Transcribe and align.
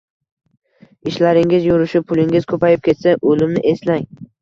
Ishlaringiz 1.11 1.69
yurishib, 1.69 2.09
pulingiz 2.15 2.51
ko‘payib 2.57 2.85
ketsa, 2.91 3.19
o‘limni 3.33 3.69
eslang. 3.77 4.15